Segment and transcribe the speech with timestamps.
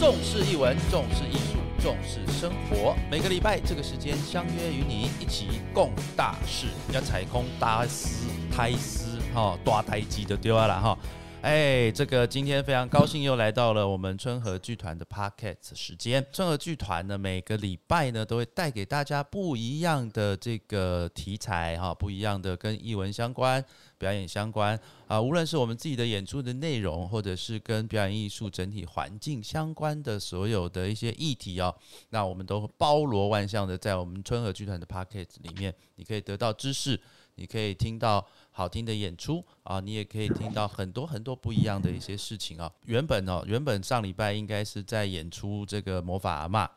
[0.00, 2.96] 重视译文，重视艺术，重视生活。
[3.10, 10.98] 每个礼拜这个时间相约与你一起共大事，要踩空大丝、胎丝、哈大胎机就丢了哈。
[11.42, 16.24] 哎，这个今天非常高兴又来到了我们春和剧团的 podcast 时间。
[16.30, 23.64] 春和剧团呢，每个礼拜呢都会带给大家不一样的这个题材哈，不一样的跟译文相关、
[23.96, 31.74] 表演相关啊，无论是我们自己的演出的内容，或者是跟表演艺术整体环境相关的所有的一些议题哦，
[32.10, 37.00] 那我们都包罗万象的在我们春和剧团的 podcast 里面，你可以得到知识。
[37.36, 42.70] 你可以听到好听的演出啊，你也可以听到很多很多不一样的一些事情啊。
[42.84, 46.68] 原本哦，原本上礼拜应该是在演出这个魔法阿妈，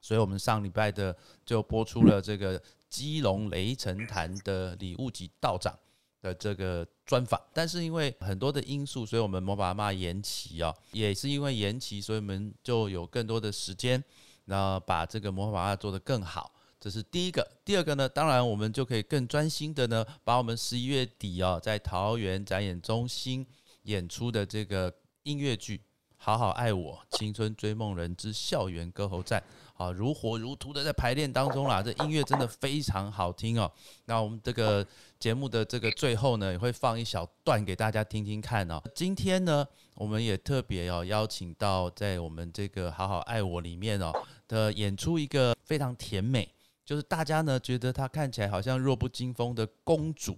[0.00, 1.14] 所以我们上礼拜的
[1.44, 5.76] 就播出了这个基隆雷神坛的礼物级道长
[6.22, 7.40] 的这个专访。
[7.52, 14.02] 但是因为很多的因素，所以我们魔法阿妈延期啊，也是因为延期，所以我们就有更多的时间，
[14.44, 16.52] 那把这个魔法阿做得更好。
[16.80, 18.08] 这是第一个，第二个呢？
[18.08, 23.46] 当然，我们就可以更专心的呢，把我们十一月底哦，在桃园展演中心
[23.82, 24.90] 演出的这个
[25.24, 25.76] 音乐剧
[26.16, 29.42] 《好好爱我青春追梦人之校园歌喉战》
[29.84, 31.82] 啊，如火如荼的在排练当中啦。
[31.82, 33.70] 这音乐真的非常好听哦。
[34.06, 34.86] 那我们这个
[35.18, 38.82] 节目的这个最后呢，也会放一小段给大家听听看哦。
[38.94, 44.10] 今天呢，我们也特别要邀请到在我们这个《好好爱我》里面哦
[44.48, 46.50] 的演出一个非常甜美。
[46.90, 50.36] 就是大家呢觉得她看起来好像弱不禁风的公主，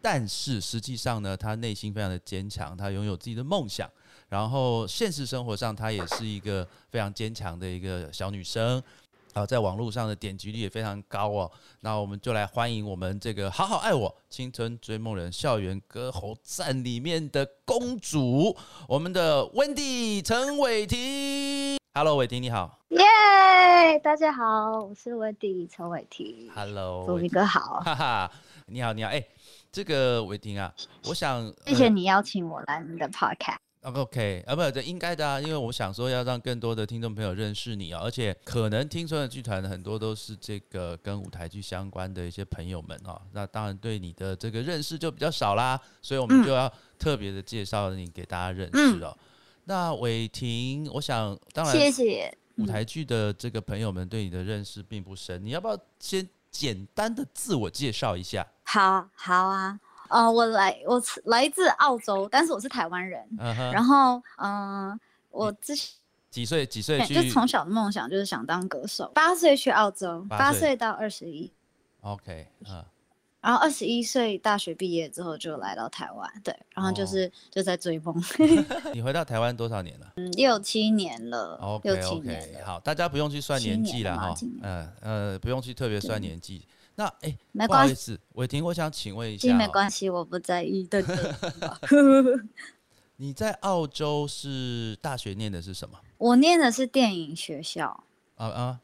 [0.00, 3.90] 但是实际上呢，她内心非常的坚强，她拥有自己的梦想，
[4.28, 8.80] 然后现实生活上她也是一个非常坚强的一个小女生，
[9.32, 11.50] 啊，在网络上的点击率也非常高哦。
[11.80, 21.80] 那我们就来欢迎我们这个《好好爱我青春追梦人校园歌喉战》里面的公主，我们的温蒂陈伟霆。
[21.92, 22.78] Hello，伟霆你好。
[22.90, 23.00] 耶，
[24.02, 26.50] 大家好，我是温迪陈伟霆。
[26.54, 27.80] Hello，祝你哥好。
[27.80, 28.32] 哈哈，
[28.66, 29.10] 你好，你好。
[29.10, 29.22] 哎，
[29.70, 30.72] 这个伟霆啊，
[31.04, 33.56] 我想谢谢你邀请我来你的 Podcast。
[33.82, 49.14] OK，啊，不，这应该的啊，因为我想说要让更多的听众朋友认识你啊，而且可能听说的剧团很多都是这个跟舞台剧相关的一些朋友们啊，那当然对你的这个认识就比较少啦，所以我们就要特别的介绍你给大家认识哦。
[49.64, 58.46] 那伟霆，我想当然，谢谢舞台剧的这个朋友们对你的认识并不深，你要不要先简单的自我介绍一下？
[58.64, 63.26] 好好啊，呃，我来，我来自澳洲，但是我是台湾人。
[63.72, 64.98] 然后，嗯，
[65.30, 65.88] 我之前
[66.30, 66.66] 几岁？
[66.66, 66.98] 几岁？
[67.06, 69.10] 就从小的梦想就是想当歌手。
[69.14, 71.50] 八岁去澳洲，八岁到二十一。
[72.02, 72.84] OK，嗯。
[73.40, 78.14] 然后二十一岁大学毕业之后就来到台湾，对，然后就是就在追梦。
[78.92, 80.12] 你回到台湾多少年了？
[80.16, 81.58] 嗯，六七年了。
[81.62, 86.62] OK OK，好，大家不用去算年纪了哈，嗯呃，不用去特别算年纪。
[86.96, 91.02] 那哎，没关系，伟霆，我想请问一下，没关系，我不在意的。
[93.16, 95.98] 你在澳洲是大学念的是什么？
[96.18, 98.04] 我念的是电影学校。
[98.36, 98.80] 啊啊，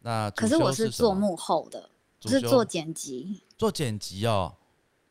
[0.00, 1.88] 那可是我是做幕后的，
[2.28, 3.40] 是做剪辑。
[3.56, 4.54] 做剪辑哦，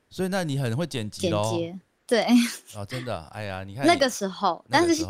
[0.09, 1.57] 所以那你很会剪辑哦。
[2.05, 2.27] 对
[2.75, 5.07] 哦，真的，哎呀，你看那个时候，但是现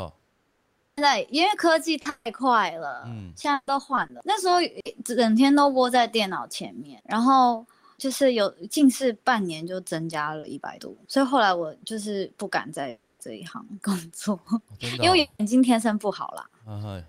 [0.98, 4.22] 在因为科技太快了，嗯，现在都换了。
[4.24, 4.58] 那时候
[5.04, 7.66] 整天都窝在电脑前面，然后
[7.98, 14.40] 就是有近视，半年就增加了一百度，所以后来我就是不敢在这一行工作，
[15.02, 17.04] 因为眼睛天生不好啦。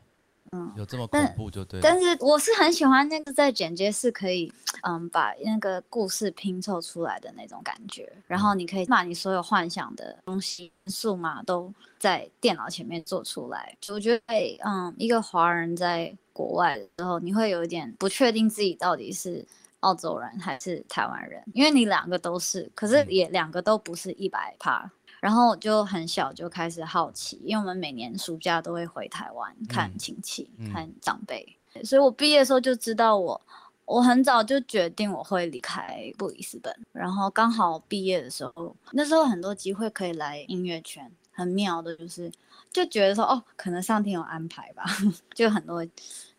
[0.55, 1.81] 嗯，有这么恐怖就对。
[1.81, 8.11] 但是我是很喜欢那个在剪接是可以，嗯，把那个故事拼凑出来的那种感觉。
[8.29, 13.77] 然后你可以把你所有幻想的东西、数码都在电脑前面做出来。
[13.89, 19.45] 我觉得，嗯，一个华人在国外的时候，你会有一点不确定自己到底是
[19.81, 24.89] 澳洲人还是台湾人，因为你两个都是，可是也两个都不是一百趴。
[25.25, 33.41] 然后就很小就开始好奇，因为我们每年暑假都会回台湾看亲戚、看长辈，所以我毕业的时候就知道我，
[33.87, 36.79] 我很早就决定我会离开布里斯本。
[36.93, 42.31] 然后刚好毕业的时候，那时候很多机会可以来音乐圈，很妙的就是，
[42.71, 44.85] 就觉得说哦，可能上天有安排吧，
[45.33, 45.83] 就很多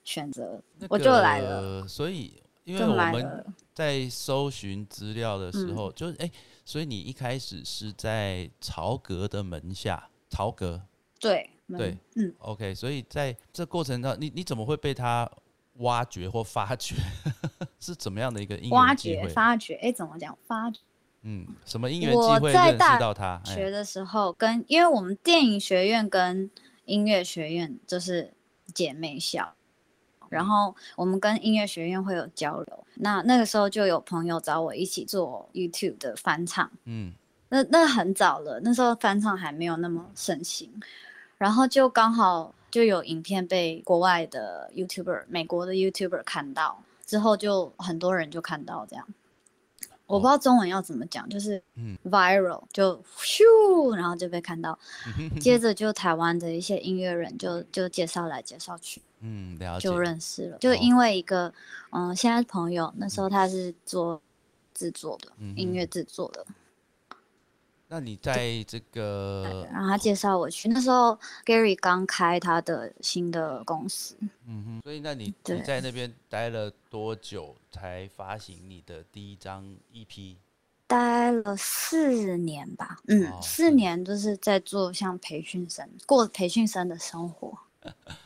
[0.04, 1.88] 选择，我就来了。
[1.88, 3.44] 所以因为我们
[3.74, 6.30] 在搜寻资料的时候，就是哎。
[6.66, 10.82] 所以你一开始是在曹格的门下，曹格，
[11.20, 12.74] 对对，嗯，OK。
[12.74, 15.30] 所以在这过程中，你你怎么会被他
[15.76, 16.96] 挖掘或发掘？
[17.80, 19.76] 是怎么样的一个因挖掘、发掘？
[19.76, 20.36] 哎，怎么讲？
[20.48, 20.80] 发掘？
[21.22, 23.42] 嗯，什么音乐机会认识到他？
[23.44, 26.50] 学的时候，跟因为我们电影学院跟
[26.86, 28.34] 音乐学院就是
[28.74, 29.56] 姐妹校，
[30.30, 32.84] 然后我们跟音乐学院会有交流。
[32.96, 37.14] 那那个时候就有朋友找我一起做 YouTube 的翻唱，嗯
[37.50, 40.72] 那那很早了，那时候翻唱还没有那么盛行，
[41.38, 49.08] 然后就刚好就有影片被国外的 YouTuber、美国的 YouTuber 看到，之后就很多人就看到这样。
[50.08, 54.78] 我不知道中文要怎么讲，就是嗯 viral 就咻，然后就被看到，
[55.42, 59.98] 接着就台湾的一些音乐人就就介绍来介绍去，嗯，了解就。
[59.98, 60.58] 认识了。
[60.60, 61.52] 就哦因为一个
[61.92, 64.22] 嗯，现在朋友那时候他是做
[64.74, 66.46] 制作的，嗯音乐制作的，
[67.88, 70.68] 那你在这个然后他介绍我去。
[70.70, 80.36] 那时候 Gary 刚开他的新的公司，嗯哼，所以那你你在那边待了多久才发行你的第一张 E EP？
[80.88, 87.58] 待了四年吧，嗯，哦四年就是在做像培训生，过培训生的生活。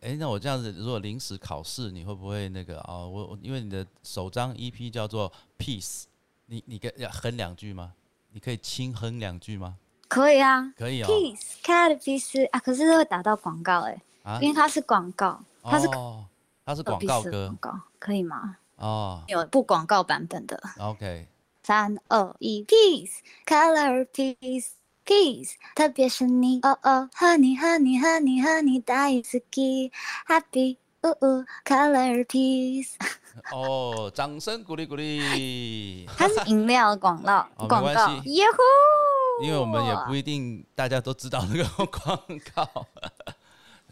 [0.00, 3.08] 哎，那我这样子，如果临时考试，你会不会那个哦？
[3.12, 6.04] 我我因为你的首张 EP 叫做 Peace，
[6.46, 7.92] 你你跟要哼两句吗？
[8.32, 9.76] 你可以轻哼两句吗？
[10.08, 11.06] 可以啊可以哦。
[11.08, 16.24] ，peace cat peace 啊，可是会打到广告哎、啊因为它是广告，它是哦，
[16.64, 18.56] 它是广告歌广告，可以吗？
[18.76, 19.22] 哦。
[19.26, 21.26] 有不广告版本的，OK，
[21.62, 24.68] 三二一，peace color peace
[25.08, 29.90] peace，特别是你哦哦，和你和你和你和你大一次 key
[30.26, 32.90] happy 呜呜 color peace，
[33.52, 36.06] 哦，掌声鼓励鼓励。
[36.18, 39.44] 它是饮料广告 广告耶呼！
[39.44, 42.20] 因为我们也不一定大家都知道那个广
[42.54, 42.86] 告，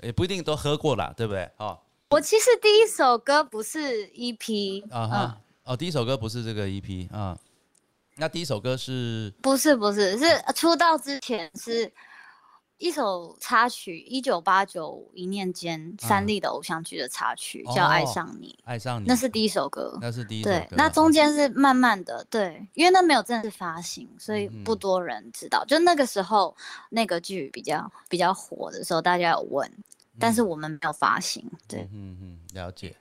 [0.03, 1.49] 也不一定都喝过啦，对不对？
[1.57, 1.79] 哦，
[2.11, 7.39] 我其实第一首歌不是 EP，嗯，啊哈，哦，第一首歌不是这个 EP 啊，
[8.19, 10.25] 那第一首歌是不是不是，是
[10.55, 11.93] 出道之前是
[12.79, 19.99] 一首插曲，一九八九一念间三立的偶像剧的插曲，叫《爱哦上你》，爱上你，那是第一首歌。
[20.01, 25.63] 那是第一首歌，，对那中间是慢慢的，对，因为那没有正式发行，所以不多人知道。
[25.67, 26.57] 就那个时候，
[26.89, 29.71] 那个剧比较比较火的时候，大家有问，
[30.19, 31.51] 但是我们没有发行。
[31.69, 32.97] 对，嗯嗯嗯，了解，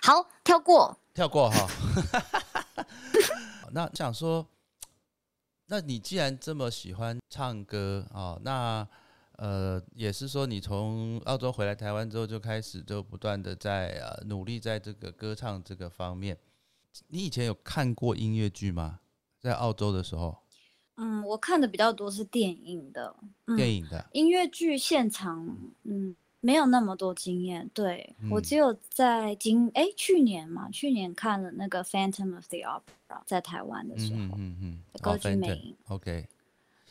[0.00, 0.98] 好，跳过。
[1.12, 1.66] 跳过哈。
[3.72, 4.46] 那想说，
[5.66, 8.86] 那你既然这么喜欢唱歌啊、那
[9.32, 16.38] 呃，也是说你从澳洲回来台湾之后就开始就不断的在呃努力在这个歌唱这个方面。
[17.08, 19.00] 你以前有看过音乐剧吗？
[19.38, 20.38] 在澳洲的时候，
[20.96, 23.14] 嗯，我看的比较多是电影的，
[23.44, 25.46] 嗯、电影的，音乐剧现场，
[25.82, 26.16] 嗯，
[26.46, 27.68] 没有那么多经验。
[27.74, 32.80] 对、我嗯只有在今哎去年嘛，去年看了那个《Phantom of the Opera》
[33.26, 36.28] 在台湾的时候，嗯嗯歌剧魅影 OK。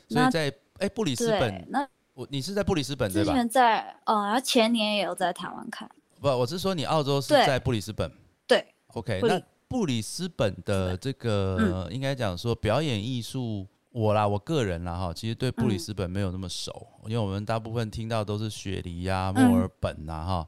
[0.10, 3.32] 所以在哎布里斯本，，那我你是在布里斯本对吧？
[3.32, 8.12] 之前在呃，然后前年也有在台湾看，不，我是说你澳洲是在布里斯本。
[8.46, 15.80] 对，OK，那布里斯本的这个、应该讲说表演艺术，我啦，我个人啦哈，其实对布里嗯。
[15.80, 19.42] 斯本没有那么熟，因为我们大部分听到都是雪梨呀、嗯。
[19.42, 20.48] 墨尔本呐哈，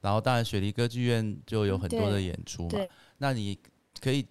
[0.00, 2.80] 然后当然雪梨歌剧院就有很多的演出嘛。
[3.18, 3.56] 那你
[4.00, 4.26] 可以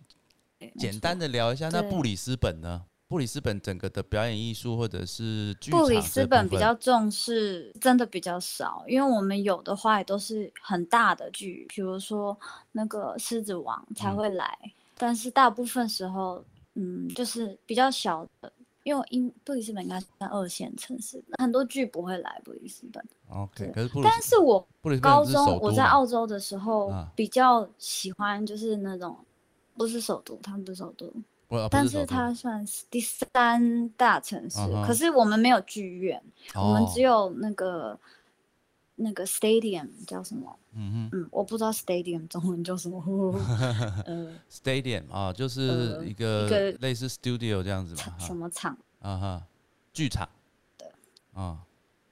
[0.78, 2.84] 简单的聊一下，那布里斯本呢？
[3.08, 12.38] 布里斯本整个的表演艺术或者是剧布里斯本比较重视，真的比较少，因为我们有的话也都是很大的剧，比如说
[12.74, 14.16] 那个《狮子王》才嗯。
[14.18, 14.56] 会来，
[14.98, 16.44] 但是大部分时候，
[16.76, 18.52] 嗯，就是比较小的，
[18.84, 23.04] 因为英布里斯本应该算二线城市，很多剧不会来布里斯本。
[23.30, 24.68] OK，可是但是我
[25.02, 29.18] 高中我在澳洲的时候啊比较喜欢就是那种。
[29.78, 31.06] 不是首都，它不是首都，
[31.48, 34.58] 不不但是是首都它算是第三大城市。
[34.86, 36.22] 可是我们没有剧院，
[36.54, 37.98] 我们哦只有那个
[39.00, 40.60] 那个 stadium 叫什么？
[40.74, 41.10] 嗯哼。
[41.14, 43.02] 嗯，我不知道 stadium 中文叫什么。
[44.06, 48.78] 呃，Stadium 啊，就是呃一个一个类似 studio 这样子嘛，什么场？
[49.00, 49.48] 啊哈，
[49.94, 50.28] 剧场，
[51.34, 51.60] 啊，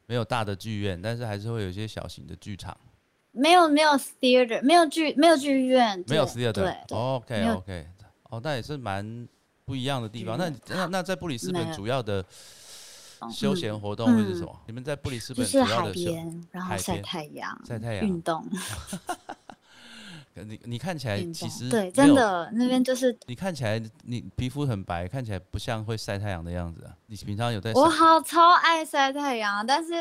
[0.06, 2.76] 没有大的剧院，但是还是会有一些小型的剧场，
[3.32, 3.92] 没有没有
[4.22, 6.78] theater，没有剧没有剧院，没有 theater 对。
[6.88, 7.88] 对 OK OK，
[8.30, 9.28] 哦，那也是蛮
[9.66, 10.38] 不一样的地方。
[10.38, 12.26] 那那那在布里斯本主要的
[13.32, 14.60] 休闲嗯活动会是什么？
[14.68, 18.48] 你们在布里斯本就是海边，然后晒太阳，晒太阳运动，
[20.34, 26.94] 你你看起来其实，对，真的那边就是你看起来你皮肤很白，看起来不像会晒太阳的样子啊。
[27.08, 29.94] 你平常有在晒我好超爱晒太阳，但是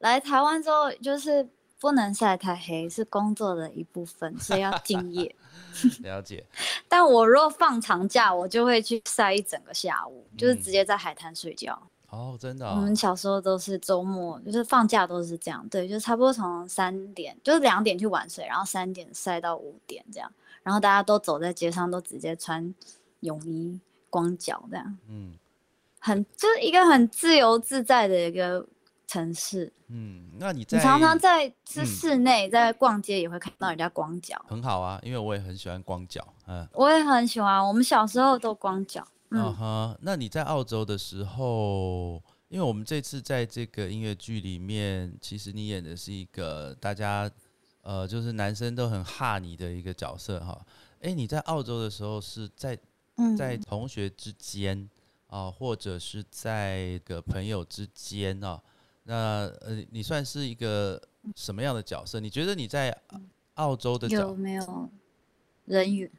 [0.00, 1.48] 来台湾之后就是
[1.80, 5.34] 不能晒太黑，是工作的一部分，所以要敬业。
[6.02, 6.44] 了解？
[6.86, 11.80] 但我若放长假，我就会去晒一整个下午，就是嗯直接在海滩睡觉。
[12.10, 22.74] 哦，真的、我哦们小时候都是周末，就是放假都是这样，对，就差不多从三点，就是两点去玩水，然后三点晒到五点这样，然后大家都走在街上，都直接穿
[23.20, 25.34] 泳衣、光脚这样，嗯
[26.00, 28.64] 很就是一个很自由自在的一个
[29.06, 29.72] 城市。
[29.88, 36.66] 嗯，那你在你常常在是嗯室内，在逛街也会看到人家光脚，很好啊，因为我也很喜欢光脚，嗯。
[36.72, 37.66] 我也很喜欢。
[37.66, 47.30] 我们小时候都光脚，嗯嗯，哼，那你在澳洲的时候，因为我们这次在这个音乐剧里面，其实你演的是一个大家
[47.82, 50.66] 呃，就是男生都很哈你的一个角色哈。
[51.00, 52.78] 诶，你在澳洲的时候是在
[53.16, 54.88] 嗯在同学之间
[55.28, 58.58] 啊、或者是在个朋友之间啊、
[59.02, 60.98] 那呃，你算是一个
[61.36, 62.18] 什么样的角色？
[62.18, 62.98] 你觉得你在
[63.54, 64.90] 澳洲的角有没有
[65.66, 66.10] 人缘？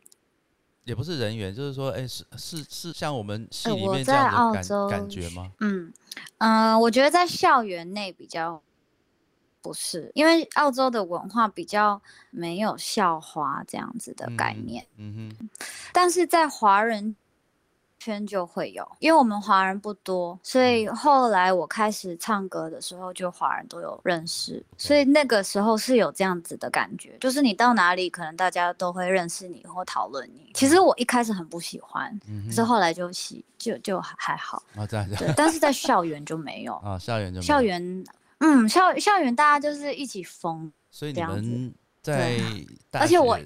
[0.86, 5.52] 也不是人员，就是说，诶，是是是像我们戏呃我里面这在样的感澳洲感觉吗？
[5.60, 5.94] 嗯
[6.40, 8.62] 嗯、呃我觉得在校园内比较
[9.62, 15.50] 不是，因为澳洲的文化比较没有校花这样子的概嗯念，嗯哼，
[15.94, 17.16] 但是在华人
[18.00, 30.50] 圈就会有，因为我们华人不多，所以嗯后来我开始唱歌的时候，就华人都有认识，所以那个时候是有这样子的感觉，就是你到哪里，可能大家都会认识你或讨论你。
[30.54, 38.04] 其实我一开始很不喜欢，嗯，可是后来就喜就就还还好，啊，这样但是在校园就没有， 啊，校园就校，园。
[38.42, 42.40] 嗯，校校园大家就是一起疯，所以你们在
[42.90, 43.38] 大而且我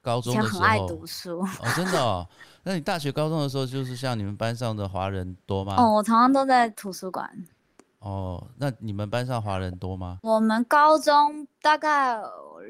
[0.00, 1.40] 高以中前很爱读书。
[1.40, 2.24] 哦，真的哦。
[2.68, 5.74] 那你大学、高中的时候，就是像你们班上的华人多吗？
[5.78, 7.26] 哦，我常常都在图书馆。
[8.00, 10.18] 哦，那你们班上华人多吗？
[10.22, 12.20] 我们高中大概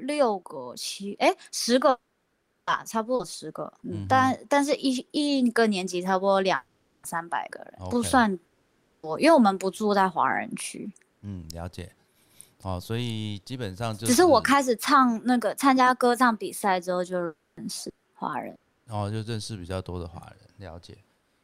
[0.03, 1.99] 六个七哎十个
[2.65, 6.63] 吧，差不多十个，嗯但但是一一个年级差不多两
[7.03, 8.39] 三百个人不算
[9.03, 10.89] 多，因为我们不住在华人区，
[11.23, 11.91] 嗯，了解。
[12.63, 18.57] 哦，所以基本上就只是我开始唱那个参加歌唱比赛之后就认识华人。
[18.89, 20.97] 哦，就认识比较多的华人，了解。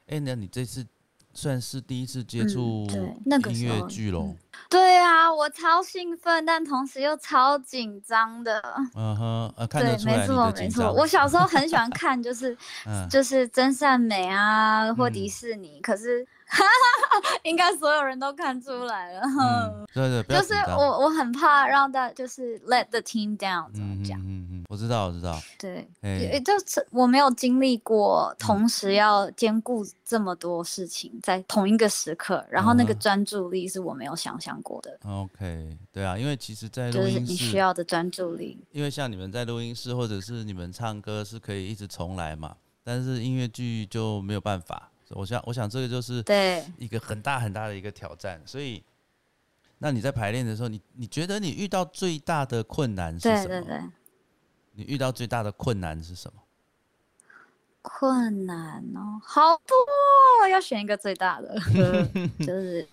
[0.07, 0.87] 哎，那你这次
[1.33, 4.37] 算是第一次接嗯触对那个音乐剧喽嗯？
[4.71, 8.61] 对啊，我超兴奋，但同时又超紧张的。
[8.95, 10.93] 嗯哼，呃，看对得，出来没错没错。
[10.93, 16.27] 我小时候很喜欢看， 就是嗯就是真善美啊，或嗯迪士尼，可是
[17.43, 19.23] 应该所有人都看出来了。
[19.23, 24.19] 嗯，对对，就是我我很怕让大就是 let the team down 怎嗯么讲？
[24.21, 24.44] 嗯嗯嗯，
[24.75, 25.41] 我知道我知道。
[25.57, 38.59] 对，哎也就是我没有经历过同时要兼顾这么多事情在同一个时刻，然后那个专注力是我没有想象过的，OK，对啊，因为其实，在就是录音你需，要的专注力。
[38.73, 44.91] 因为像你们在录音室或者是你们唱歌是可以一直重来嘛，但是音乐剧就没有办法。
[45.11, 48.41] 我想，我想这个就是对，一个很大很大的一个挑战。
[48.45, 48.83] 所以，
[49.79, 53.47] 那你在排练的时候，你你觉得你遇到最大的困难是什么？
[53.47, 53.81] 对对对，
[54.75, 56.41] 你遇到最大的困难是什么？
[57.83, 59.75] 困难哦，好多
[60.43, 61.55] 哦，要选一个最大的，
[62.41, 62.89] 就是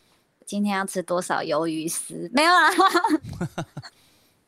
[0.46, 2.30] 今天要吃多少鱿鱼丝？
[2.34, 2.70] 没有啦，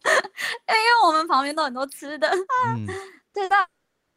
[0.04, 2.30] 因为我们旁边都很多吃的。
[2.68, 2.88] 嗯
[3.34, 3.68] 最大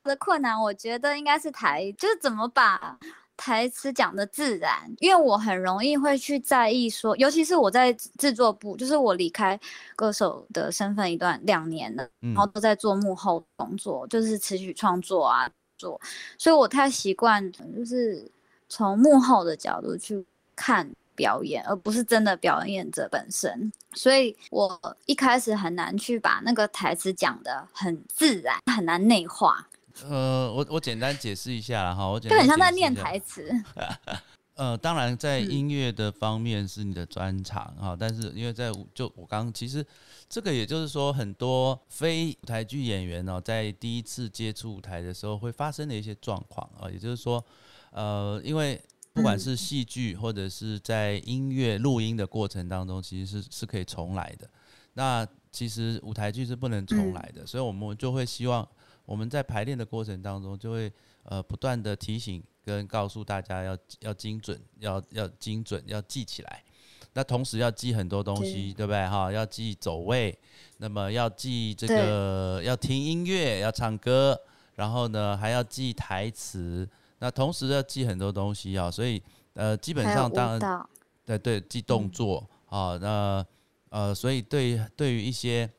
[0.03, 2.99] 的困难，我觉得应该是台，就是怎么把
[3.37, 9.59] 台词讲的自然，因为我很容易会去在意说，尤其是我在制作部，就是我离开
[9.95, 16.01] 歌手的身份一段两年了，嗯然后都在做幕后工作，就是词曲创作啊做，
[16.39, 18.31] 所以我太习惯就是
[18.69, 20.25] 从幕后的角度去
[20.55, 20.91] 看。
[21.17, 29.67] 表演，而不是真的表演者本身，所以我一开始很难去把那个台词讲的很自然，很难内化，
[30.05, 33.65] 呃，我我简单解释一下啦哈，我简就单很像在念解释一下台词。
[34.55, 39.85] 呃，当然，在嗯音乐的方面是你的专长哈、但是因为在舞就我刚其实
[40.31, 47.45] 这个也就是说，很多非舞台剧演员哦，在第一次接触舞台的时候会发生的一些状况啊，也就是说，
[47.91, 48.81] 呃，因为
[49.13, 54.49] 不管嗯是戏剧或者是在音乐录音的过程当中，其实是是可以重来的。
[54.95, 58.67] 那其实舞台剧是不能重来的，所以我们就会希望
[59.07, 66.63] 我们在排练的过程当中，就会呃不断的提醒跟告诉大家要要精准，要要精准，要记起来。
[67.15, 69.33] 那同时要记很多东西，对不对哈？
[69.33, 70.39] 要记走位，
[70.77, 74.39] 那么要记这个要听音乐，要唱歌，
[74.75, 76.87] 然后呢还要记台词。
[77.19, 79.23] 那同时要记很多东西啊，所以
[79.55, 80.87] 呃基本上当然，
[81.25, 83.47] 对对，记动嗯作啊、那
[83.89, 85.71] 呃，所以对对于一些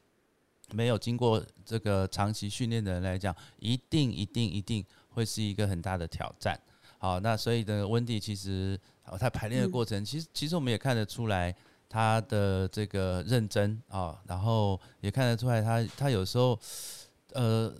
[0.74, 6.60] 没有经过这个长期训练的人来讲，一定一定一定会是一个很大的挑战
[7.00, 11.56] 好，那所以呢，温蒂其实哦，他排练的过程，其实其实我们也看得出来
[11.88, 16.60] 他的这个认真啊，然后也看得出来他他有时候
[17.34, 17.74] 呃，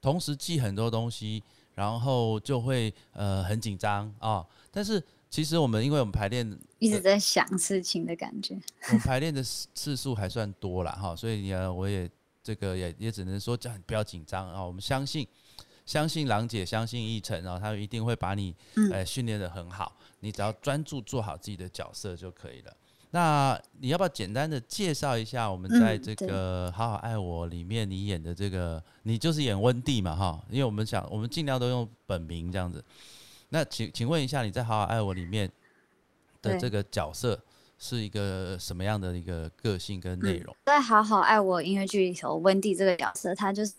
[0.00, 1.42] 同时记很多东西，
[1.74, 4.44] 然后就会呃很紧张啊。
[4.70, 5.02] 但是
[5.32, 6.46] 其实我们因为我们排练
[6.78, 8.54] 一直在想事情的感觉，
[8.88, 12.08] 我们排练的次次数还算多了哈，所以呢，我也
[12.42, 15.26] 这个也也只能说叫你不要紧张啊，我们相信。
[15.84, 18.54] 相信郎姐，相信奕晨，然后他一定会把你，
[18.92, 19.96] 呃，训练的很好。
[20.20, 22.72] 你只要专注做好自己的角色就可以了。
[23.10, 30.44] 那你要不要简单的介绍一下我们在这个《好好爱我》里面你演的这个，你就是演温蒂嘛，哈？
[30.50, 32.82] 因为我们想，我们尽量都用本名这样子。
[33.52, 35.50] 那请请问一下，你在《好好爱我》里面
[36.40, 37.38] 的这个角色
[37.78, 40.56] 是一个什么样的一个个性跟内容？
[40.64, 43.74] 在《好好爱我》音乐剧里头，温蒂这个角色，她就是。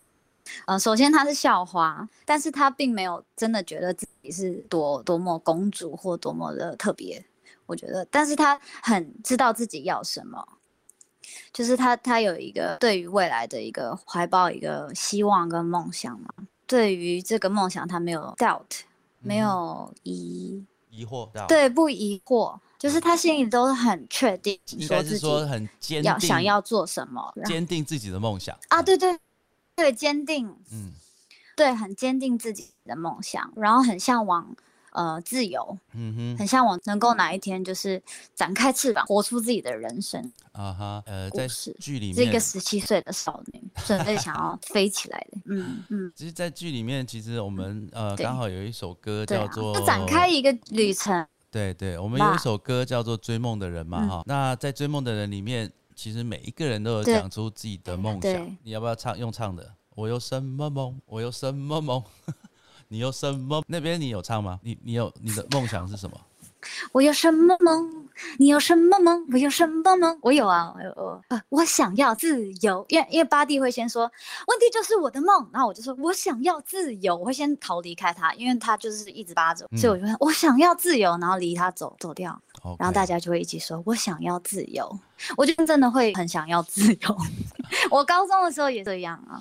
[0.65, 7.23] 呃，首先她是校花，但是她并没有真的觉得自己是多多么公主或多么的特别，
[7.65, 10.45] 我觉得，但是她很知道自己要什么，
[11.53, 16.27] 就是她她有一个对于未来的一个怀抱一个希望跟梦想嘛，
[16.67, 18.81] 对于这个梦想她没有 doubt，
[19.23, 28.57] 没有疑疑惑，对，不疑惑，就是他心里都很确定，应该是说很坚定，要想要做什么，坚定自己的梦想。
[28.69, 29.17] 啊，对对。
[29.75, 30.93] 对，坚定，嗯，
[31.57, 34.55] 对，很坚定自己的梦想，然后很向往，
[34.93, 38.01] 呃，自由，嗯哼，很向往能够哪一天就是
[38.33, 41.47] 展开翅膀，活出自己的人生啊哈，呃，在
[41.79, 46.11] 剧里面，是一个十七岁的少女，准备想要飞起来的，嗯嗯。
[46.15, 51.13] 其实，在剧里面，其实我们呃刚好有一首歌叫做《展开一个旅程》，
[51.51, 54.23] 对对，我们有一首歌叫做《追梦的人》嘛哈。
[54.25, 55.71] 那在《追梦的人》里面。
[55.95, 59.15] 其实每一个人都有讲出自己的梦想，你要不要唱？
[59.15, 60.99] 用唱的，我有什么梦？
[61.05, 62.03] 我有什么梦？
[62.93, 63.63] 你有什么？
[63.67, 64.59] 那边你有唱吗？
[64.61, 66.15] 你你有你的梦想是什么？
[66.91, 68.07] 我有什么梦？
[68.37, 69.25] 你有什么梦？
[69.31, 70.15] 我有什么梦？
[70.21, 72.85] 我有啊，我有呃，我想要自由。
[72.89, 74.03] 因为因为巴蒂会先说，
[74.45, 82.39] 问题就是我的梦，然后我就说我想要自由，我会先逃离开他，因为他就是一直扒着，所以我就说我想要自由，然后离他走走掉，
[82.79, 84.99] 然后大家就会一起说我想要自由。
[85.37, 87.17] 我就真的会很想要自由。
[87.89, 89.39] 我高中的时候也这样啊。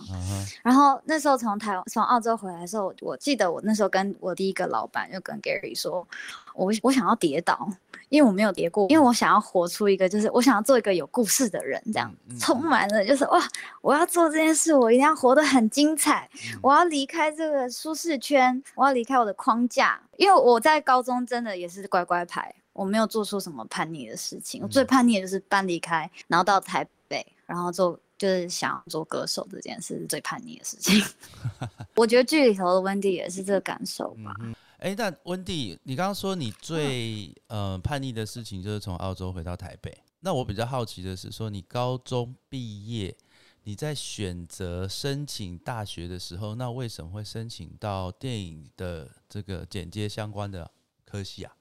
[0.62, 6.06] 然后那时候从台湾从澳洲回来的时候，我记得我那时候跟我第一个老板就跟 Gary 说，
[6.54, 7.68] 我我想要跌倒，
[8.10, 13.42] 因为我没有跌过，因为我想要活出一个就是我想要做一个有故事的人，这样充满了就是哇，
[13.80, 16.28] 我要做这件事，我一定要活得很精彩，
[16.62, 22.54] 我要离开这个舒适圈，我要离开我的框架，因为我在高中真的也是乖乖牌。
[22.72, 31.02] 我没有做出什么叛逆的事情，我最叛逆的就是搬离开，然后到台北，然后做就是想做歌手这件事是最叛逆的事情。
[31.96, 34.34] 我觉得剧里头的温蒂也是这个感受吧。
[34.78, 43.16] 哎，那温蒂，你刚刚说你最呃叛逆的事情就是从澳洲回到台北，那我比较好奇的是，说你高中毕业，
[43.62, 50.68] 你在选择申请大学的时候，那为什么会申请到电影的这个剪接相关的
[51.04, 51.52] 科系啊？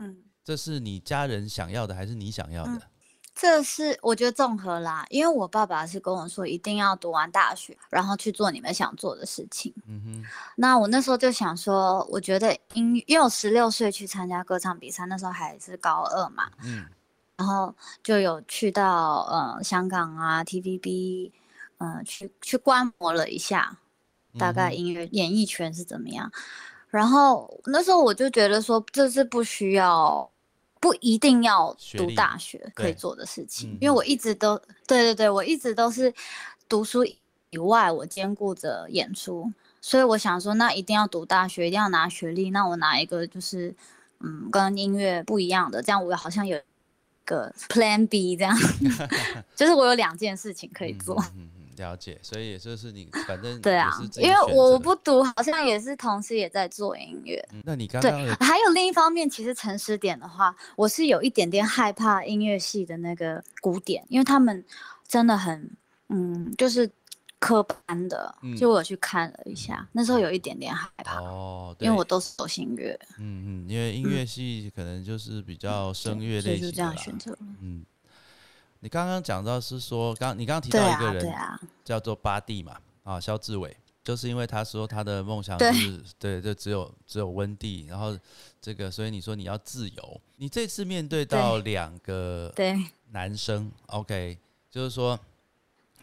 [0.00, 2.82] 嗯，这是你家人想要的，还是你想要的？
[3.32, 9.72] 这是我觉得综合啦，因为我爸爸是跟我说，一定要读完大学，然后去做你们想做的事情。
[9.86, 10.24] 嗯哼，
[10.56, 16.50] 那我那时候就想说，我觉得音，因为我十六岁去参加歌唱比赛，那时候还是高二嘛。
[16.64, 16.84] 嗯，
[17.36, 21.30] 然后就有去到呃香港啊 TVB，
[21.78, 23.78] 嗯，去去观摩了一下，
[24.38, 26.30] 大概音乐演艺圈是怎么样。
[26.90, 30.28] 然后那时候我就觉得说，这是不需要，
[30.80, 36.12] 不一定要读大学可以做的事情，因为我一直都，对对对，我一直都是
[36.68, 37.04] 读书
[37.50, 43.74] 以外，我兼顾着演出，所以我想说，那一定要读大学，一定要拿学历，那我拿一个就是，
[44.18, 46.58] 嗯，跟音乐不一样的，这样我好像有
[47.24, 48.56] 个 Plan B 这样，
[49.54, 51.22] 就是我有两件事情可以做。
[51.76, 57.42] 了解，所以也就是你，反正对啊，因为我不读，好像也是同时也在做音乐。
[57.64, 64.64] 那你刚刚还有另一方面，其实诚实点的话，我是有一点点害怕音乐系的那个古典，因为他们
[65.06, 65.70] 真的很，
[66.08, 66.90] 嗯，就是
[67.38, 68.34] 科班的。
[68.58, 72.98] 就我去看了一下，那时候有一点点害怕哦，因为我都是走音乐。
[73.18, 77.38] 嗯嗯，因为音乐系可能就是比较声乐类型的，就这样选择了。
[77.60, 77.84] 嗯。
[78.80, 81.32] 你刚刚讲到是说，刚你刚刚提到一个人，
[81.84, 88.18] 叫做巴蒂嘛，啊，肖志伟，就是因为他说他的梦想是，对，就只有只有温蒂，然后
[88.58, 92.50] 这个，所以你说你要自由，你这次面对到两个
[93.10, 94.38] 男生，OK，
[94.70, 95.18] 就是说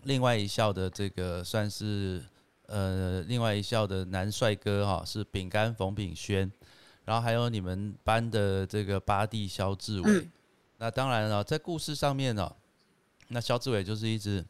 [0.03, 2.23] 另外一校的这个算是
[2.67, 6.51] 呃另外一校的男帅哥哈是饼干冯炳轩，
[7.05, 10.11] 然后还有你们班的这个巴蒂肖志伟。
[10.11, 10.31] 嗯。
[10.79, 12.55] 那当然了，在故事上面呢、
[13.29, 14.43] 那肖志伟就是一直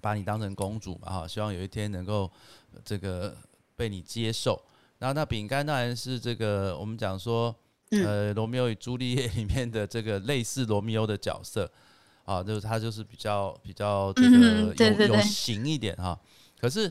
[0.00, 2.30] 把你当成公主嘛哈，希望有一天能够
[2.72, 3.36] 呃这个
[3.74, 4.62] 被你接受。
[4.98, 7.54] 然后那饼干当然是这个我们讲说，
[7.90, 11.70] 嗯呃，罗密欧与朱丽叶里面的这个类似罗密欧的角色
[12.24, 16.18] 啊，就是他就是比较比较这个有、有型一点哈。
[16.58, 16.90] 可是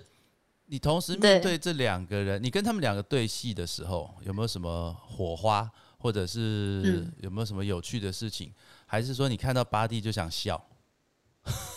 [0.67, 8.53] 你同时面对对这两个人，你跟他们两个对戏的时候，有没有什么火花，或者是嗯有没有什么有趣的事情？
[8.85, 10.63] 还是说你看到巴蒂就想笑？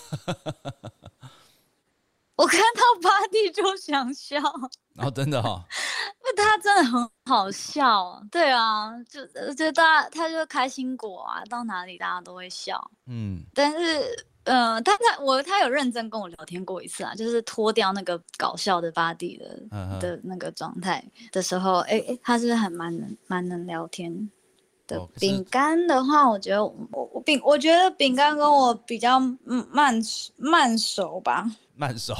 [2.36, 4.40] 我看到巴蒂就想笑，
[4.96, 5.64] 哦真的哈、
[6.22, 8.22] 因为他真的很好笑。
[8.30, 12.92] 对啊，就呃就大家他就开心果啊，到哪里大家都会笑。
[13.06, 19.60] 嗯，但是，呃，他他我他有认真跟我聊天过一次啊，就是脱掉那个搞笑的巴蒂的
[20.00, 24.30] 的那个状态的时候，哎、哎，他是很蛮能蛮能聊天
[25.18, 29.94] 饼干的话，我觉得我我饼，我觉得饼干跟我比较嗯慢
[30.36, 31.50] 慢熟吧。
[31.74, 32.12] 慢熟，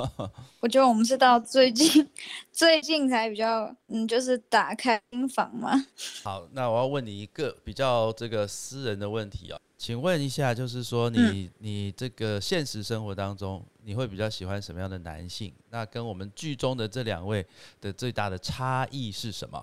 [0.58, 2.08] 我觉得我们是到最近
[2.50, 5.70] 最近才比较嗯，就是打开心房嘛。
[6.24, 15.52] 好，那我要问你一个比较这个私人的问题啊、请问一下，就是说嗯你、你这个现实生活当中，你会比较喜欢什么样的男性？
[15.70, 17.46] 那跟我们剧中的这两位
[17.80, 19.62] 的最大的差异是什么？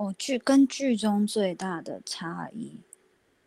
[0.00, 2.80] 哦，剧跟剧中最大的差异，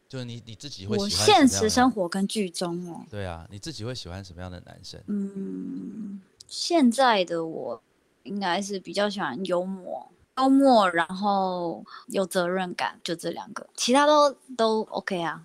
[0.08, 5.02] 就是你你自己会我喜欢什么样的现实生活跟剧中哦，对啊，你自己会喜欢什么样的男生？
[5.08, 7.82] 嗯，现在的我
[8.22, 15.44] 应该是比较喜欢幽默，幽默，然后有责任感，就这两个，其他都都 OK 啊。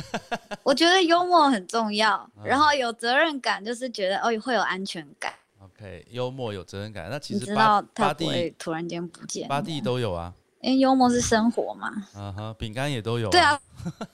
[0.64, 5.34] 我觉得幽默很重要，然后有责任感，就是觉得哦会有安全感。
[5.58, 11.88] OK，幽默有责任感，那其你知实巴道他巴不会蒂突然间不见，巴蒂都有啊，因为幽默是生活嘛。
[12.14, 13.60] 啊哈，饼干也都有、对，啊，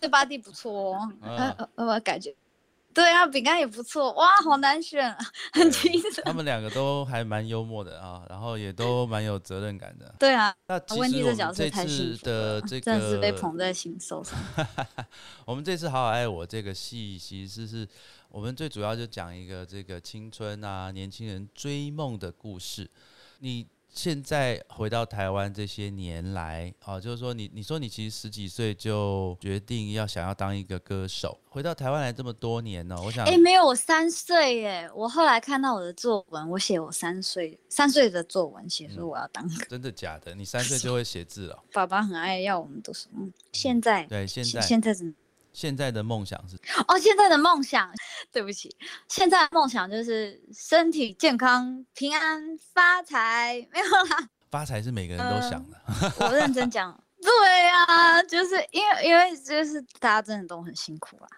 [0.00, 2.34] 对巴蒂不错哦，嗯呃呃，我感觉。
[2.94, 5.18] 对啊，饼干也不错，哇，好难选啊，
[5.54, 6.22] 很对精神。
[6.26, 10.14] 他们两个都还蛮幽默的啊，然后也都蛮有责任感的。
[10.18, 14.38] 对啊，那其温蒂这实我们这角色太幸次福了，的这真的是被捧在心手上。
[15.46, 17.88] 我们这次《好好爱我》这个戏，其实是
[18.28, 22.90] 我们最主要就讲一个这个青春啊，年轻人追梦的故事。
[23.38, 34.90] 你现在回到台湾这些年来，啊，就是说你你说你其实十几岁就决定要想要当一个歌手，回到台湾来这么多年呢、我想，哎、没有，我三岁耶！
[34.94, 39.66] 我后来看到我的作文，我写我三岁三岁的作文，写嗯说我要当歌。
[39.68, 40.34] 真的假的？
[40.34, 41.62] 你三岁就会写字了？
[41.72, 43.10] 爸爸很爱要我们读书。
[43.14, 45.12] 嗯，现在对，现在现在怎么？
[45.52, 46.56] 现在的梦想是
[46.88, 47.90] 哦，现在的梦想，
[48.32, 48.74] 对不起，
[49.08, 53.66] 现在的梦想就是身体健康、平安、发财。
[53.72, 56.12] 没有啦，发财是每个人都想的。
[56.20, 56.98] 我认真讲。
[57.22, 61.28] 对啊，就是因为因为就是大家真的都很辛苦啊。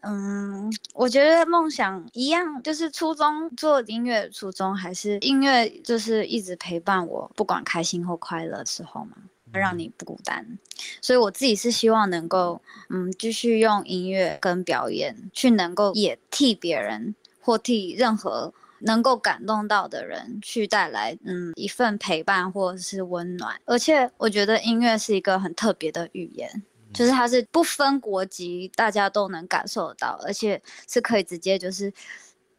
[0.00, 9.16] 嗯，我觉得梦想一样，就是初中做音乐初衷还是音乐，就是一直陪伴我，不管开心或快乐时候嘛，
[9.52, 10.58] 让你不孤单。
[11.00, 23.60] 所以我自己是希望能够，嗯，继续用音乐跟表演去能够也替别人或替任何能够感动到的人去带来，嗯，一份陪伴或者是温暖。
[23.64, 26.62] 而且我觉得音乐是一个很特别的语言。
[26.90, 31.92] 就是它是不分国籍，大家都能感受得到，而且是可以直接就是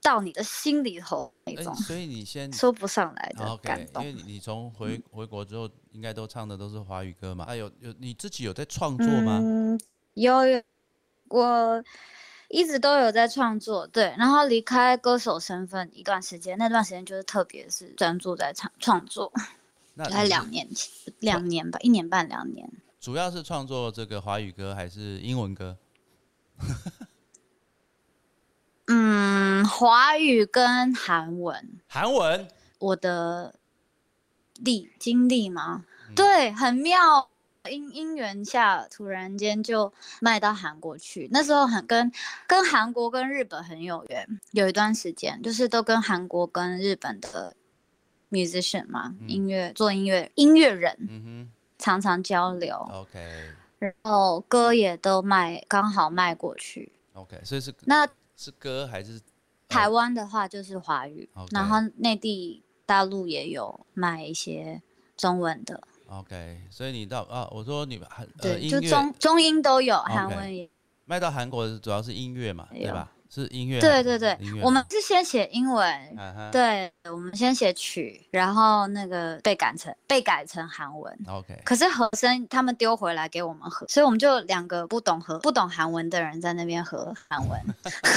[0.02, 4.06] 到你的心里头那哎种所以你先说不上来的感 OK，因。
[4.06, 7.46] 为你你从回回国之后，应该都唱的都是华语歌嘛？
[7.46, 9.40] 啊，有有你自己有在创作吗？
[9.44, 9.80] 嗯，
[10.14, 10.62] 有有，
[11.28, 11.84] 我
[12.48, 19.32] 一直都有在创作，对，然后离开歌手身份一段时间，那段时间就是特别是专注在创创作，
[19.96, 22.72] 那你是两年前，两年吧，一年半两年。
[23.00, 25.78] 主要是创作这个华语歌还是英文歌？
[28.90, 32.48] 嗯，华语跟韩文，韩文？
[32.80, 33.56] 我的
[34.56, 35.86] 历经历吗？
[36.10, 37.30] 嗯对，很妙。
[37.70, 41.28] 因因缘下，突然间就卖到韩国去。
[41.30, 42.10] 那时候很跟
[42.48, 47.54] 跟韩国跟日本很有缘，有一段时间就是都跟韩国跟日本的
[48.32, 53.20] musician 嘛，嗯音乐做音乐音乐人嗯常常交流，，OK
[53.78, 56.92] 然后歌也都卖，刚好卖过去。
[57.14, 58.08] OK，所以是那
[58.42, 59.20] 是歌还是
[59.68, 64.82] 台湾的话就是华语然后内地大陆也有卖一些
[65.18, 66.62] 中文的，OK？
[66.70, 70.70] 所以你到啊，我说你们韩呃对，音乐就中中英都有，韩文也
[71.04, 73.12] 卖到韩国主要是音乐嘛，对吧？
[73.30, 76.18] 是音乐，对对对，我们是先写英文，
[76.52, 81.16] 对，我们先写曲，然后那个被改成被改成韩文。
[81.28, 87.62] ，OK，可是和声他们丢回来给我们合，所以我们就两个不懂和不懂韩文的人在那边和韩文，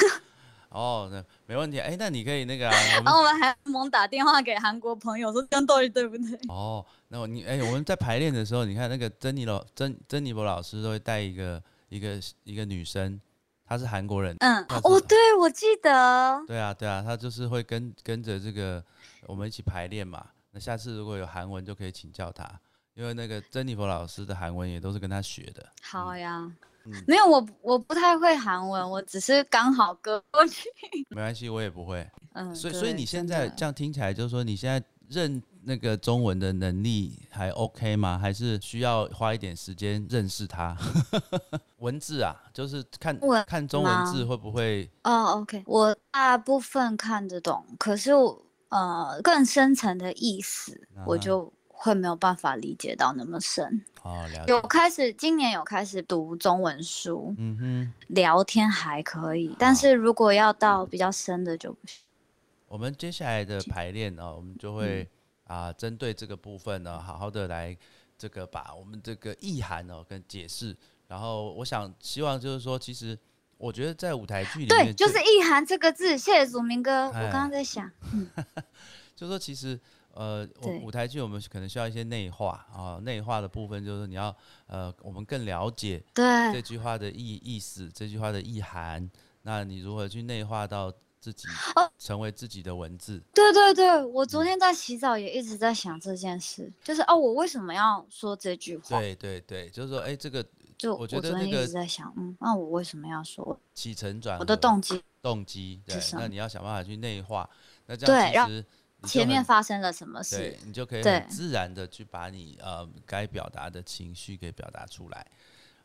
[0.71, 1.79] 哦，那没问题。
[1.79, 6.39] 哎，那你可以那个、然后我们还猛打电话给韩国朋友说这样到底对不对？
[6.49, 13.21] 哦，那我你哎，我们在排练的时候，你看那个珍妮老珍珍妮博老师都会带一个一个一个女生，
[13.73, 18.85] 她是韩国人，嗯哦，对，我记得，对啊对啊，他就是会跟跟着这个
[19.27, 20.27] 我们一起排练嘛。
[20.51, 22.47] 那下次如果有韩文就可以请教他，
[22.93, 25.67] 因为那个珍妮佛老师的韩文也都是跟他学的。
[25.83, 26.41] 好呀。
[26.85, 30.69] 嗯没有，我我不太会韩文，我只是刚好歌过去。
[31.11, 32.05] 没关系，我也不会。
[32.35, 38.19] 嗯，所以，所以你现在这样听起来，就是说你现在认那个中文的能力还 OK 吗？
[38.19, 40.77] 还是需要花一点时间认识它？
[41.79, 44.91] 文字啊，就是看看中文字会不会？
[45.05, 53.85] 哦，OK，我大部分看得懂，可是我呃更深层的意思，我啊就会没有办法理解到那么深。
[54.03, 54.69] 哦，了有解。
[54.69, 62.01] 开始，今年有开始读中文书，嗯哼，聊天还可以，但是如果要到比较深的就不行。
[62.69, 65.09] 我们接下来的排练呢，我们就会嗯
[65.45, 67.77] 啊，针对这个部分呢，好好的来
[68.17, 70.77] 这个把我们这个意涵哦跟解释。
[71.09, 73.19] 然后，我想希望就是说，其实
[73.59, 76.17] 我觉得在舞台剧里对，面，就是“意涵”这个字。
[76.17, 77.91] 谢谢祖明哥，我哎刚刚在想，
[79.15, 79.79] 就说其实
[80.15, 84.35] 呃，舞舞台剧我们可能需要一些内化啊，内化的部分就是你要
[84.67, 89.11] 呃，我们更了解对这，句话的意意思，这句话的意涵，
[89.43, 90.91] 那你如何去内化到
[91.23, 93.23] 自己哦，成为自己的文字？
[93.33, 98.99] 对对对，我嗯昨天在洗澡也一直在想这件事，就是哦，我为什么要说这句话？
[98.99, 100.45] 对对对，就是说，哎，这个
[100.77, 103.57] 就我觉昨天一得那个直在想，嗯，那我为什么要说？
[103.73, 107.49] 起承转我的动机，动机，对是，那你要想办法去内化，
[107.87, 108.65] 那这样其实
[109.05, 115.25] 前面发生了什么对事？，你就可以很自然的去把你呃该表达的情绪给表达出来。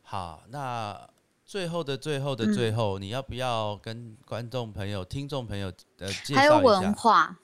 [0.02, 1.08] 好，那
[1.48, 7.36] 最后的最后的嗯最后，你要不要跟观众朋友、听众朋友呃介还有绍一下文化，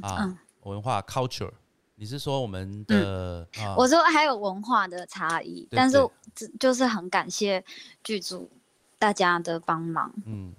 [0.00, 1.52] 啊、嗯，文化 culture？
[1.96, 3.74] 你是说我们的、啊？
[3.76, 5.98] 我说还有文化的差异，对但是
[6.34, 7.62] 这就是很感谢
[8.02, 8.50] 剧组
[8.98, 10.54] 大家的帮忙，嗯，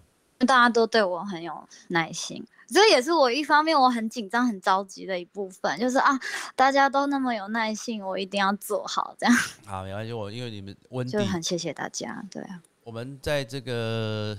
[0.46, 2.46] 大家都对我很有耐心。
[2.68, 6.12] 这也是我一方面我很紧张、很着急的一部分，就是啊，
[6.56, 9.36] 大家都那么有耐心，我一定要做好，这样
[9.66, 12.24] 好，没关系，我因为你们温蒂就很谢谢大家。
[12.30, 14.36] 对啊，我们在这个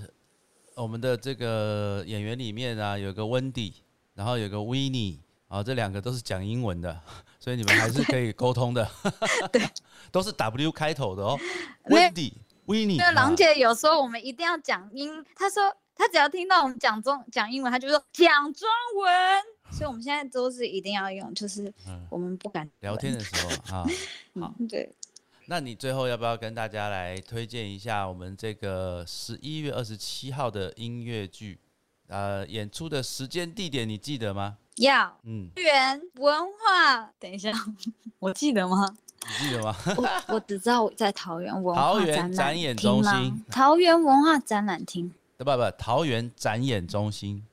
[0.75, 3.73] 我们的这个演员里面啊，有个温迪，
[4.13, 7.01] 然后有个维尼，啊，这两个都是讲英文的，
[7.39, 8.87] 所以你们还是可以沟通的。
[9.51, 9.61] 对，
[10.11, 11.39] 都是 W 开头的哦。
[11.85, 12.33] 没温迪、
[12.65, 18.67] 维尼，那郎啊姐有时候我们一定要讲英，她说她只要听到我们讲中讲英文，她就说讲中
[19.01, 19.43] 文。
[19.71, 23.83] 所以我们现在都是一定要用，就是嗯我们不敢聊天的时候啊，
[24.39, 24.93] 好嗯，对，
[25.53, 31.59] 那你最后要不要跟大家来推荐一下我们这个十一月二十七号的音乐剧？
[32.07, 34.57] 呃，演出的时间地点你记得吗？
[34.77, 37.07] 要嗯，园文化。
[37.19, 37.51] 等一下，
[38.17, 38.97] 我记得吗？
[39.27, 39.75] 你记得吗？
[39.95, 45.13] 我我只知道我在桃园文桃园展演中心桃园文化展览厅。
[45.37, 47.45] 不不，桃园展演中心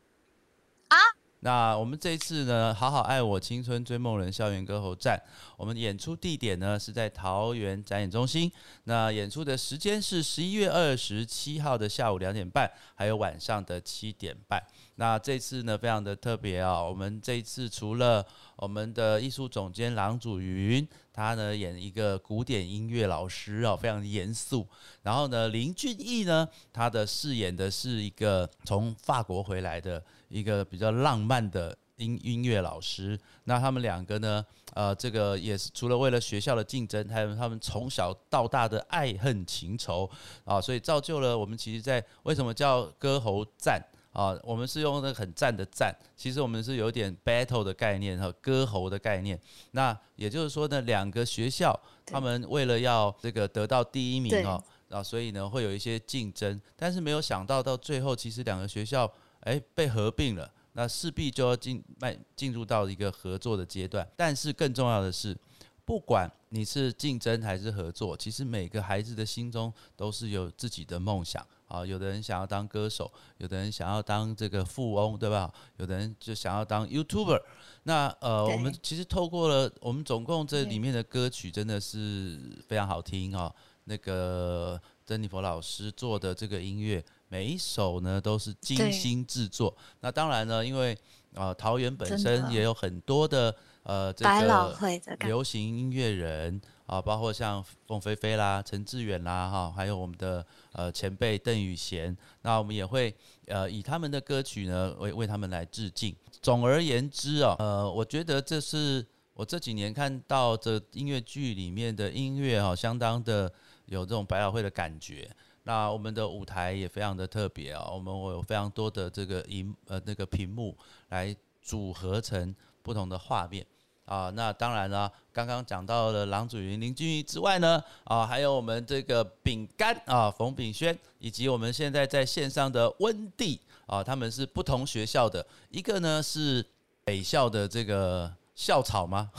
[0.88, 0.96] 啊。
[1.40, 5.18] 那我们这一次呢，好好爱我青春追梦人校园歌喉战，
[5.56, 8.50] 我们演出地点呢是在桃园展演中心。
[8.84, 14.62] 那演出的时间是十一月二十七号的下午两点半，还有晚上的七点半。
[14.96, 18.22] 那这次呢，非常的特别啊、我们这一次除了
[18.56, 24.68] 我们的艺术总监郎祖云，他呢演一个古典音乐老师哦，非常严肃。
[25.02, 33.20] 然后呢，林俊逸呢，他的饰演的是一个从法国回来的一个比较浪漫的音音乐老师。
[33.44, 40.10] 那他们两个呢，呃，这个也是除了为了学校的竞争，还有他们从小到大的爱恨情仇
[40.44, 43.78] 啊，所以造就了我们其实在为什么叫歌喉战？
[44.12, 49.38] 啊，我们是用那个很赞的赞，其实我们是有点 battle 的概念和歌喉的概念。
[49.70, 59.08] 那也就是说呢，两个学校他们为了要这个得到第一名对哦，啊，所以呢会有一些竞争，但是没有想到到最后，其实两个学校
[59.40, 64.06] 哎被合并了，那势必就要进迈进入到一个合作的阶段。
[64.16, 65.36] 但是更重要的是，
[65.84, 71.84] 不管你是竞争还是合作，其实每个孩子的心中都是有自己的梦想啊。
[71.84, 75.52] 有的人想要当歌手，有的人想要当这个富翁，对吧？
[75.78, 77.40] 有的人就想要当 YouTuber。
[77.84, 83.52] 那呃，我们其实透过了我们总共这里面的歌曲，真的是非常好听哦。
[83.84, 89.74] 那个珍妮佛老师做的这个音乐每一首呢都是精心制作。
[90.00, 90.98] 那当然呢，因为
[91.34, 94.76] 呃桃园本身也有很多的呃这个
[95.20, 103.14] 流行音乐人啊，包括像凤飞飞啦、陈志远啦，哈，还有我们的呃前辈邓宇贤，那我们也会
[103.46, 106.14] 呃以他们的歌曲呢为为他们来致敬。
[106.42, 113.52] 总而言之啊，呃，我觉得这是我这几年看到这音乐剧里面的音乐哈、相当的
[113.86, 115.30] 有这种百老汇的感觉。
[115.64, 120.76] 那我们的舞台也非常的特别啊，我们会有非常多的这个荧呃那个屏幕
[121.08, 123.66] 来组合成不同的画面。
[124.06, 136.64] 啊，那当然了，刚刚讲到了郎祖筠、林俊逸之外呢，啊，还有我们这个饼干啊，冯炳轩，以及我们现在在线上的温蒂啊，他们是不同学校的，一个呢是
[137.04, 139.30] 北校的这个校草吗？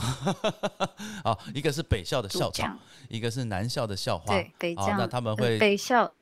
[1.22, 2.68] 啊， 一个是北校的校草，
[3.08, 4.34] 一个是南校的校花。
[4.34, 6.12] 对北啊，将，那他们呃会北校。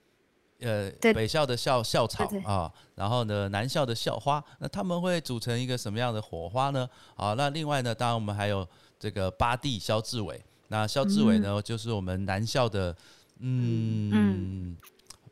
[0.60, 1.14] 呃，对。
[1.14, 6.86] 北校的校校草啊，然后呢，南校的校花，那他们会组成一个什么样的火花呢？
[7.16, 12.94] 啊，那另外呢，当然我们还有这个八弟肖志伟，那肖志伟呢，就是我们南校的，
[13.38, 14.76] 嗯，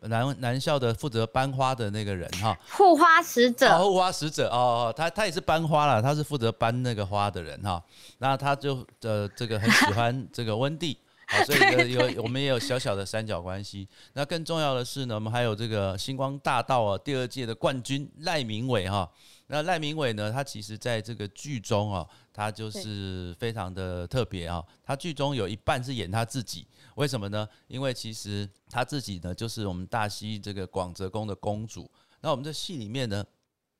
[0.03, 7.83] 南南校的负责班花的那个人哈，护花使者，哦，花使者哦，哦他他也是班花了，他是负责搬那个花的人哈。
[8.19, 13.89] 那他就呃这个很喜欢这个温蒂，好， 所以呢有我们也有小小的三角关系。
[14.13, 19.11] 那更重要的是呢，我们还有这个星光大道啊第二届的冠军赖明伟哈。
[19.51, 24.63] 那赖明伟呢，他其实在这个剧中啊，他就是非常的特别啊。
[24.85, 27.49] 他剧中有一半是演他自己，为什么呢？
[27.67, 31.91] 因为其实他自己呢，就是我们大溪这个广泽宫的公主。
[32.21, 33.25] 那我们这戏里面呢，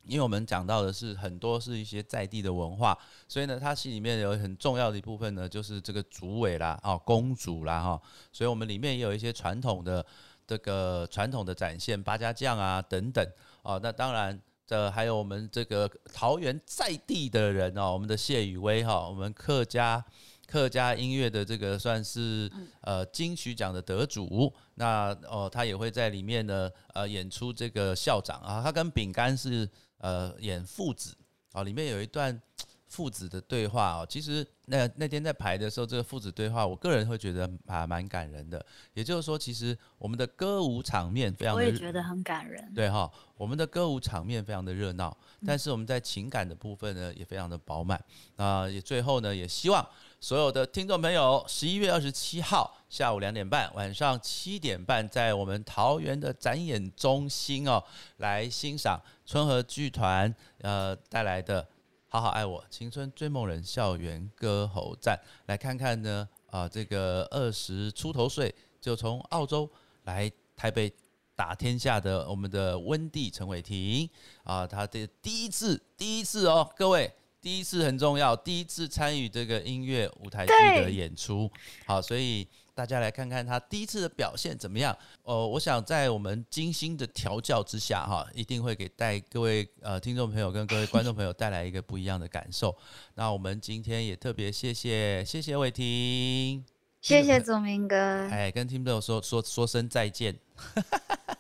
[0.05, 8.03] 因为我们讲到的是很多是一些在地的文化，所以呢，它戏里面有很重要的一部分呢，就是这个主尾啦，哦，公主啦，哈，
[8.33, 10.07] 所以我们里面也有一些传统的
[10.47, 13.23] 这个传统的展现，八家将啊等等，
[13.61, 14.41] 哦，那当然。
[14.69, 20.05] 这还有我们这个桃园在地的人哦，我们的谢宇威哈，我们客家
[20.47, 22.53] 客家音乐的这个算是
[22.83, 31.17] 呃金曲奖的得主，那哦他也会在里面呢呃演出这个校长啊，他跟饼干是呃演父子。
[31.53, 32.39] 啊，里面有一段
[32.89, 38.65] 父子的对话哦，其实那那天在排的时候，这个父子对话，我个人会觉得还蛮感人的。
[38.95, 42.73] 也就是说，其实我们的歌舞场面非常我也觉得很感人。
[42.75, 45.15] 对哈，我们的歌舞场面非常的热闹，
[45.47, 48.03] 但是我们在情感的部分呢，也非常的饱满。
[48.37, 49.87] 啊、也最后呢，也希望
[50.19, 57.85] 所有的听众朋友，十一月二十七号下午两点半，晚上七点半，在我们桃园的展演中心哦，
[58.17, 61.67] 来欣赏春和剧团呃带来的。
[62.11, 69.71] 好好爱我，青春追梦人校园歌喉战，来看看呢啊、这个二十出头岁就从澳洲
[70.05, 70.91] 来台北
[71.37, 74.09] 打天下的我们的温蒂陈伟霆。
[74.43, 81.51] 啊，他的第一次，第一次哦，各位，第一次很重要，第一次参与这个音乐舞台剧的演出，
[81.87, 84.97] 好，所以大家来看看他第一次的表现怎么样。
[85.25, 92.73] 哦，我想在我们精心的调教之下，哈，一定会给带各位呃听众朋友跟各位观众朋友带来一个不一样的感受。
[93.17, 96.65] 那我们今天也特别谢谢谢谢伟霆，
[97.01, 97.97] 谢谢祖明哥，
[98.29, 100.39] 哎，跟听众朋友说说说声再见。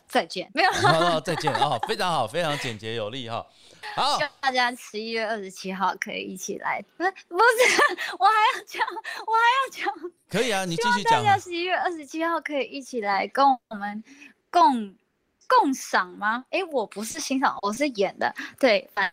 [0.08, 0.50] 再见。
[0.54, 3.44] 没有， 哦，再见哦，非常好，非常简洁有力哈。
[3.94, 7.82] 好希，望大家十一月二十七号可以一起来，不是不是，
[8.18, 8.86] 我还要讲，
[9.26, 11.32] 我还要讲，可以啊，你继希望大续讲大。
[11.32, 14.02] 家十一月二十七号可以一起来跟我们
[14.50, 14.94] 共
[15.46, 16.44] 共赏吗？
[16.50, 19.10] 诶，我不是欣赏，我是演的，对，反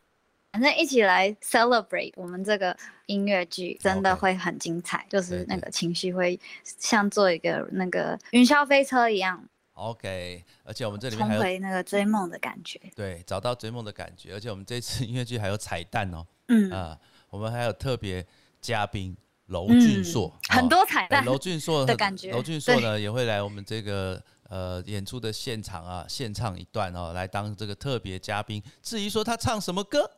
[0.51, 9.43] 反正一起来 celebrate 我们这个音乐剧，真的会很精彩，就是那个情绪会像坐一个那个云霄飞车一样，
[9.75, 12.79] OK，而且我们这里面还有重回那个追梦的感觉。
[12.95, 16.97] 对找到追梦的感觉，而且我们这次音乐剧还有彩蛋哦，嗯，啊，
[17.29, 18.25] 我们还有特别
[18.61, 19.15] 嘉宾
[19.47, 28.63] 娄嗯俊硕，很哦多彩蛋，对娄俊硕的感觉娄俊硕呢也会来我们这个呃演出的现场啊，献唱一段哦，来当这个特别嘉宾。
[28.81, 30.09] 至于说他唱什么歌，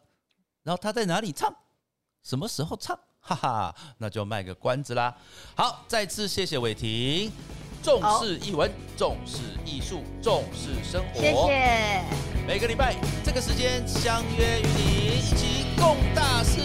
[0.63, 1.51] 然后他在哪里唱，
[2.21, 5.17] 什么时候唱，哈哈，那就卖个关子啦。
[5.55, 7.31] 好，再次谢谢伟霆，
[7.81, 11.19] 重视译文，重视艺术，重视生活。
[11.19, 12.01] 谢谢。
[12.47, 16.59] 每个礼拜这个时间相约与你一起共大事，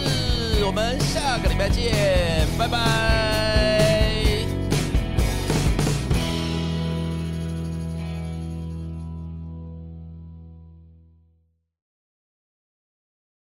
[0.65, 3.72] 我们下个礼拜见，拜拜。